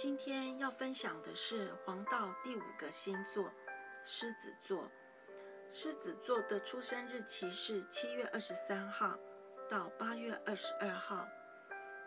[0.00, 3.52] 今天要分享的是黄道第五个星座——
[4.02, 4.90] 狮子座。
[5.68, 9.14] 狮子座的出生日期是七月二十三号
[9.68, 11.28] 到八月二十二号，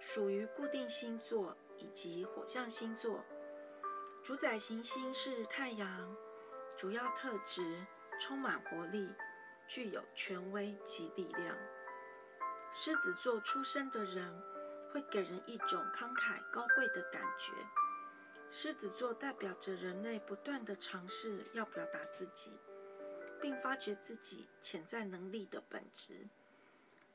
[0.00, 3.22] 属于固定星座以及火象星座。
[4.24, 6.16] 主宰行星是太阳，
[6.78, 7.86] 主要特质
[8.18, 9.14] 充满活力，
[9.68, 11.54] 具有权威及力量。
[12.72, 14.53] 狮子座出生的人。
[14.94, 17.52] 会给人一种慷慨高贵的感觉。
[18.48, 22.52] 狮子座代表着人类不断地尝试要表达自己，
[23.40, 26.28] 并发掘自己潜在能力的本质。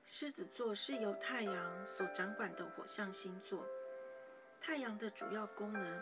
[0.04, 3.66] 狮子座是由太阳所掌管的火象星座。
[4.60, 6.02] 太阳的主要功能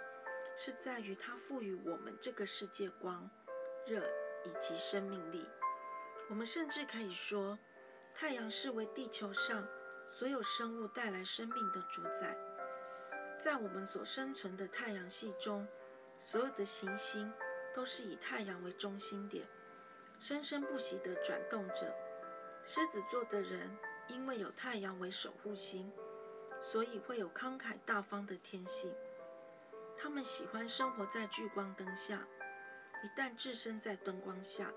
[0.58, 3.30] 是在于它赋予我们这个世界光、
[3.86, 4.04] 热
[4.44, 5.48] 以及生命力。
[6.28, 7.60] 我们甚至可以说，
[8.16, 9.68] 太阳是为地球上。
[10.18, 12.36] 所有生物带来生命的主宰，
[13.38, 15.68] 在我们所生存的太阳系中，
[16.18, 17.32] 所有的行星
[17.72, 19.48] 都是以太阳为中心点，
[20.18, 21.96] 生生不息地转动着。
[22.64, 23.70] 狮子座的人
[24.08, 25.94] 因为有太阳为守护星，
[26.60, 28.92] 所以会有慷慨大方的天性。
[29.96, 32.28] 他们喜欢生活在聚光灯下，
[33.04, 34.74] 一旦置身在灯光下，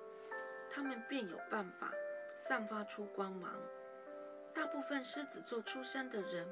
[0.68, 1.90] 他们便有办法
[2.36, 3.58] 散发出光芒。
[4.54, 6.46] 大部分狮子座出生的人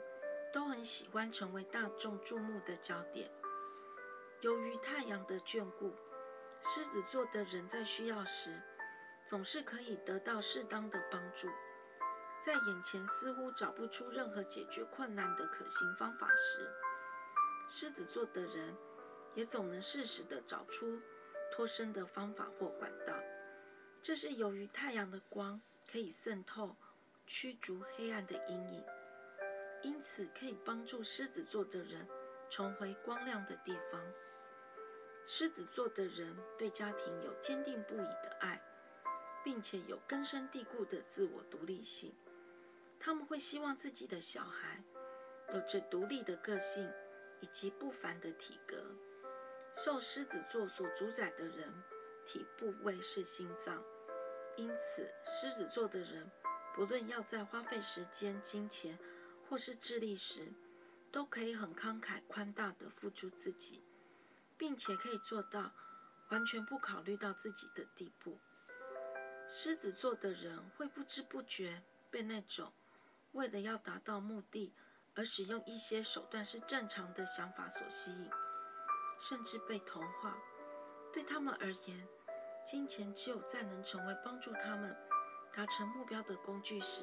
[0.52, 3.30] 都很喜欢成为大众注目的焦点。
[4.41, 5.94] 由于太阳的眷顾，
[6.60, 8.62] 狮子座的人在需要时
[9.26, 11.48] 总是可以得到适当的帮助。
[12.41, 16.70] 在眼前似乎找不出任何解决困难的可行方法时，
[17.69, 18.76] 狮子座的人
[19.34, 21.00] 也总能适时地找出
[21.50, 23.12] 脱身的方法或管道。
[24.00, 25.60] 这是由于太阳的光
[25.91, 26.76] 可以渗透。
[27.30, 28.82] 驱逐黑暗的阴影，
[29.82, 32.08] 因此可以帮助狮子座的人
[32.48, 34.02] 重回光亮的地方。
[35.26, 38.58] 狮子座的人对家庭有坚定不移的爱，
[39.44, 42.14] 并且有根深蒂固的自我独立性。
[42.98, 44.82] 他们会希望自己的小孩
[45.53, 46.91] 有着独立的个性
[47.42, 48.82] 以及不凡的体格。
[49.74, 51.70] 受狮子座所主宰的人
[52.24, 53.84] 体部位是心脏，
[54.56, 56.26] 因此狮子座的人。
[56.78, 58.97] 无论要在花费时间、金钱
[59.49, 60.53] 或是智力时，
[61.11, 63.83] 都可以很慷慨宽大的付出自己，
[64.56, 65.72] 并且可以做到
[66.31, 68.39] 完全不考虑到自己的地步。
[69.49, 72.72] 狮子座的人会不知不觉被那种
[73.33, 74.72] 为了要达到目的
[75.15, 78.31] 而使用一些手段是正常的想法所吸引，
[79.21, 80.39] 甚至被同化。
[81.12, 82.06] 对他们而言，
[82.65, 84.97] 金钱只有在能成为帮助他们。
[85.58, 87.02] 达成目标的工具时，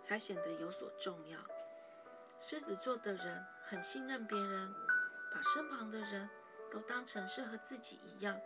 [0.00, 1.38] 才显得有所重要。
[2.38, 4.74] 狮子座的人很信任别人，
[5.30, 6.26] 把身旁的人
[6.72, 8.40] 都当成是和自己一样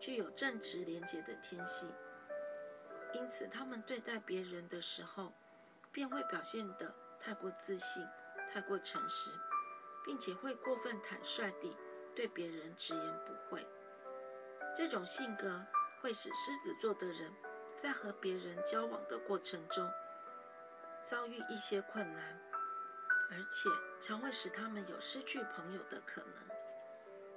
[0.00, 1.92] 具有正直廉洁的天性，
[3.12, 5.34] 因此他们对待别人的时候，
[5.92, 8.02] 便会表现得太过自信、
[8.50, 9.30] 太过诚实，
[10.02, 11.76] 并且会过分坦率地
[12.16, 13.68] 对别人直言不讳。
[14.74, 15.62] 这种性格
[16.00, 17.30] 会使狮子座的人。
[17.76, 19.90] 在和别人交往的过程中，
[21.02, 22.40] 遭遇一些困难，
[23.30, 23.68] 而且
[24.00, 26.56] 常会使他们有失去朋友的可能。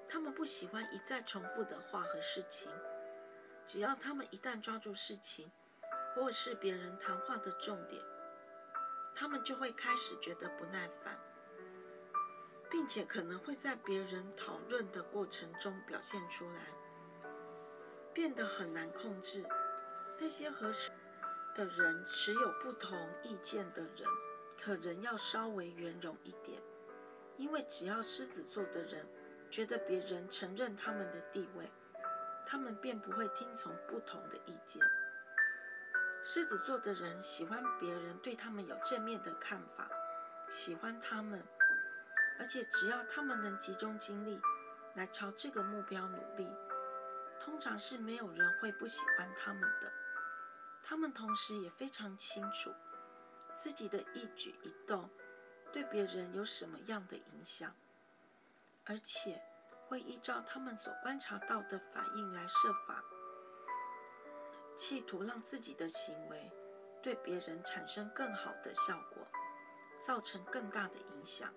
[0.09, 2.71] 他们不喜欢一再重复的话和事情，
[3.67, 5.51] 只要他们一旦抓住事情，
[6.15, 8.01] 或是别人谈话的重点，
[9.13, 11.19] 他们就会开始觉得不耐烦，
[12.69, 16.61] 并且可能会在别人讨论的过程中表现出来，
[18.13, 19.43] 变得很难控制。
[20.19, 20.71] 那些和
[21.55, 24.07] 的人持有不同意见的人，
[24.61, 26.61] 可能要稍微圆融一点，
[27.37, 29.07] 因为只要狮子座的人
[29.49, 31.71] 觉得别人承认他们的地位，
[32.45, 34.81] 他们便不会听从不同的意见。
[36.23, 39.89] 狮子座的人喜欢别人对他们有正面的看法，
[40.49, 41.41] 喜欢他们，
[42.39, 44.39] 而且只要他们能集中精力
[44.95, 46.51] 来朝这个目标努力，
[47.39, 49.91] 通常是没有人会不喜欢他们的。
[50.89, 52.73] 他们同时也非常清楚
[53.53, 55.09] 自己的一举一动
[55.73, 57.75] 对别人有什么样的影响，
[58.85, 59.43] 而且
[59.85, 63.03] 会依照他们所观察到的反应来设法，
[64.77, 66.49] 企图让自己的行为
[67.03, 69.27] 对别人产生更好的效果，
[70.01, 71.53] 造成更大的影响。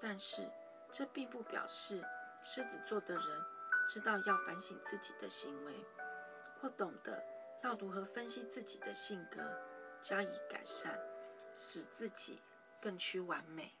[0.00, 0.48] 但是，
[0.92, 2.00] 这并不表示
[2.44, 3.44] 狮子座的人
[3.88, 5.84] 知道要反省自己的行为，
[6.60, 7.35] 或懂得。
[7.66, 9.42] 要如何分析自己的性格，
[10.00, 10.96] 加以改善，
[11.56, 12.40] 使自己
[12.80, 13.74] 更趋完美？